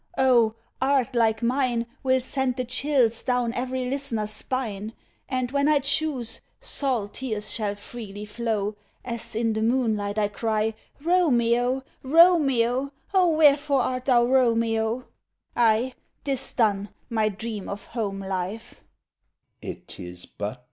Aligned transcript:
Oh, 0.17 0.55
art 0.81 1.13
like 1.13 1.43
mine 1.43 1.85
Will 2.01 2.21
send 2.21 2.55
the 2.55 2.65
chills 2.65 3.21
down 3.21 3.53
every 3.53 3.87
listener's 3.87 4.31
spine! 4.31 4.93
And 5.29 5.51
when 5.51 5.67
I 5.67 5.77
choose, 5.77 6.41
salt 6.59 7.13
tears 7.13 7.51
shall 7.51 7.75
freely 7.75 8.25
flow 8.25 8.75
As 9.05 9.35
in 9.35 9.53
the 9.53 9.61
moonlight 9.61 10.17
I 10.17 10.27
cry, 10.27 10.73
'Romeo! 11.03 11.83
Romeo! 12.01 12.91
Oh, 13.13 13.27
wherefore 13.29 13.83
art 13.83 14.05
thou, 14.05 14.25
Romeo?' 14.25 15.05
Ay, 15.55 15.93
'tis 16.23 16.53
done 16.53 16.89
My 17.07 17.29
dream 17.29 17.69
of 17.69 17.85
home 17.85 18.21
life. 18.21 18.81